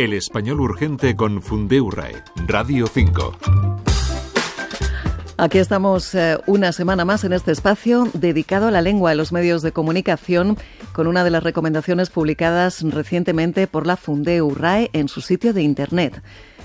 [0.00, 3.36] El español urgente con Fundeurae, Radio 5.
[5.36, 9.30] Aquí estamos eh, una semana más en este espacio dedicado a la lengua en los
[9.30, 10.56] medios de comunicación
[10.94, 15.60] con una de las recomendaciones publicadas recientemente por la Fundeu RAE en su sitio de
[15.60, 16.22] Internet.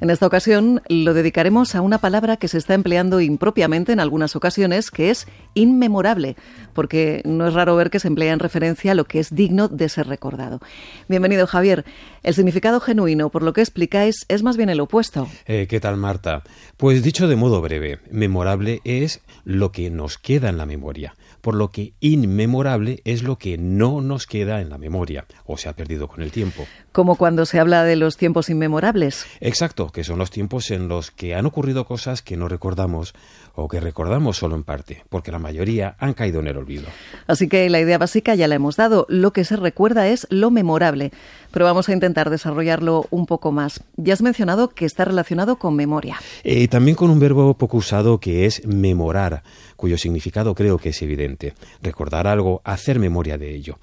[0.00, 4.36] En esta ocasión lo dedicaremos a una palabra que se está empleando impropiamente en algunas
[4.36, 6.36] ocasiones, que es inmemorable,
[6.72, 9.66] porque no es raro ver que se emplea en referencia a lo que es digno
[9.66, 10.60] de ser recordado.
[11.08, 11.84] Bienvenido, Javier.
[12.22, 15.26] El significado genuino, por lo que explicáis, es más bien el opuesto.
[15.46, 16.44] Eh, ¿Qué tal, Marta?
[16.76, 21.54] Pues dicho de modo breve, memorable es lo que nos queda en la memoria por
[21.54, 25.72] lo que inmemorable es lo que no nos queda en la memoria o se ha
[25.74, 26.66] perdido con el tiempo.
[26.92, 29.26] Como cuando se habla de los tiempos inmemorables.
[29.40, 33.14] Exacto, que son los tiempos en los que han ocurrido cosas que no recordamos
[33.54, 36.86] o que recordamos solo en parte, porque la mayoría han caído en el olvido.
[37.26, 40.50] Así que la idea básica ya la hemos dado, lo que se recuerda es lo
[40.50, 41.12] memorable,
[41.50, 43.82] pero vamos a intentar desarrollarlo un poco más.
[43.96, 46.16] Ya has mencionado que está relacionado con memoria.
[46.44, 49.42] Eh, también con un verbo poco usado que es memorar
[49.76, 51.54] cuyo significado creo que es evidente.
[51.82, 53.78] Recordar algo, hacer memoria de ello.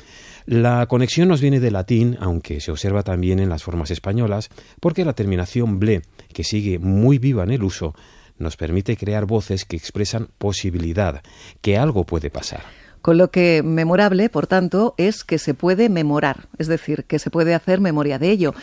[0.45, 5.03] La conexión nos viene del latín, aunque se observa también en las formas españolas, porque
[5.03, 7.95] la terminación ble, que sigue muy viva en el uso,
[8.37, 11.23] nos permite crear voces que expresan posibilidad,
[11.61, 12.84] que algo puede pasar.
[13.05, 17.29] Con lo que memorable, por tanto, es que se puede memorar, es decir, que se
[17.29, 18.55] puede hacer memoria de ello.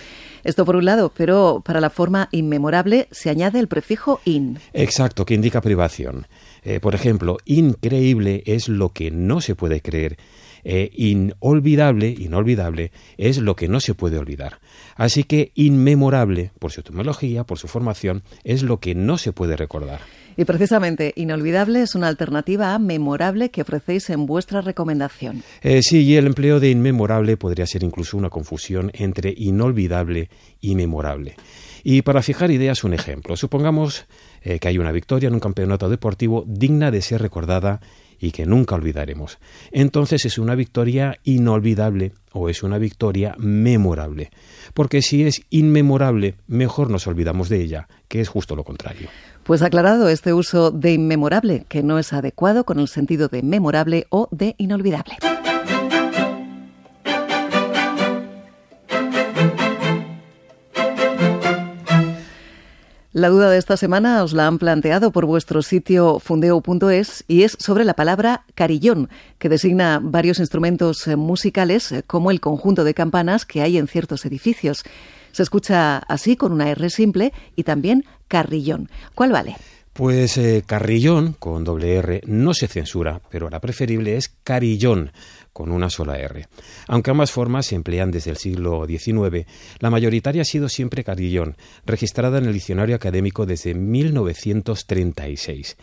[0.43, 4.59] Esto por un lado, pero para la forma inmemorable se añade el prefijo in.
[4.73, 6.27] Exacto, que indica privación.
[6.65, 10.17] Eh, por ejemplo, increíble es lo que no se puede creer.
[10.65, 14.61] Eh, inolvidable, inolvidable, es lo que no se puede olvidar.
[14.95, 19.57] Así que inmemorable, por su etimología, por su formación, es lo que no se puede
[19.57, 20.01] recordar.
[20.37, 25.43] Y precisamente, inolvidable es una alternativa a memorable que ofrecéis en vuestra recomendación.
[25.63, 30.77] Eh, sí, y el empleo de inmemorable podría ser incluso una confusión entre inolvidable y
[30.77, 31.35] memorable.
[31.83, 33.37] Y para fijar ideas, un ejemplo.
[33.37, 34.07] Supongamos
[34.43, 37.81] eh, que hay una victoria en un campeonato deportivo digna de ser recordada
[38.23, 39.39] y que nunca olvidaremos.
[39.73, 44.31] Entonces es una victoria inolvidable o es una victoria memorable.
[44.75, 49.09] Porque si es inmemorable, mejor nos olvidamos de ella, que es justo lo contrario.
[49.43, 54.07] Pues aclarado este uso de inmemorable, que no es adecuado con el sentido de memorable
[54.09, 55.17] o de inolvidable.
[63.15, 67.59] La duda de esta semana os la han planteado por vuestro sitio fundeo.es y es
[67.61, 73.45] sobre la palabra carillón, que designa varios instrumentos musicales eh, como el conjunto de campanas
[73.45, 74.83] que hay en ciertos edificios.
[75.31, 78.89] Se escucha así con una R simple y también carrillón.
[79.15, 79.57] ¿Cuál vale?
[79.93, 85.13] Pues eh, carrillón con doble R no se censura, pero la preferible es carillón
[85.53, 86.47] con una sola R.
[86.89, 89.47] Aunque ambas formas se emplean desde el siglo XIX,
[89.79, 95.77] la mayoritaria ha sido siempre carillón, registrada en el diccionario académico desde 1936.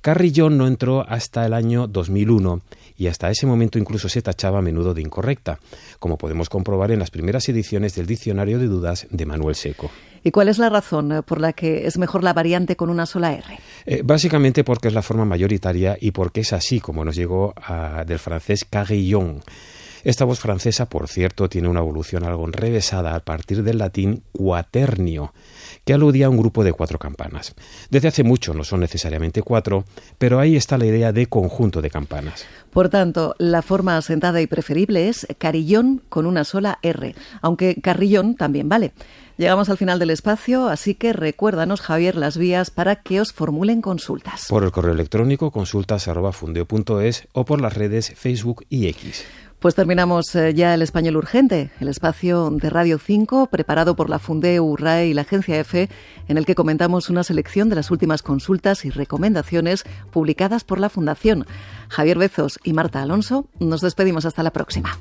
[0.00, 2.60] Carrillón no entró hasta el año 2001
[2.96, 5.58] y hasta ese momento incluso se tachaba a menudo de incorrecta,
[5.98, 9.90] como podemos comprobar en las primeras ediciones del Diccionario de Dudas de Manuel Seco.
[10.26, 13.04] ¿Y cuál es la razón eh, por la que es mejor la variante con una
[13.04, 13.58] sola R?
[13.84, 17.54] Eh, básicamente porque es la forma mayoritaria y porque es así como nos llegó
[18.06, 19.13] del francés carillon.
[19.14, 19.40] 이용.
[20.04, 25.32] Esta voz francesa, por cierto, tiene una evolución algo enrevesada a partir del latín cuaternio,
[25.86, 27.54] que aludía a un grupo de cuatro campanas.
[27.90, 29.84] Desde hace mucho no son necesariamente cuatro,
[30.18, 32.44] pero ahí está la idea de conjunto de campanas.
[32.70, 38.34] Por tanto, la forma asentada y preferible es carillón con una sola R, aunque carrillón
[38.34, 38.92] también vale.
[39.36, 43.80] Llegamos al final del espacio, así que recuérdanos, Javier, las vías para que os formulen
[43.80, 44.46] consultas.
[44.48, 49.24] Por el correo electrónico consultas.fundeo.es o por las redes Facebook y X.
[49.64, 54.18] Pues terminamos eh, ya el Español Urgente, el espacio de Radio 5 preparado por la
[54.18, 55.88] Fundeu RAE y la Agencia EFE,
[56.28, 60.90] en el que comentamos una selección de las últimas consultas y recomendaciones publicadas por la
[60.90, 61.46] Fundación.
[61.88, 64.98] Javier Bezos y Marta Alonso, nos despedimos hasta la próxima.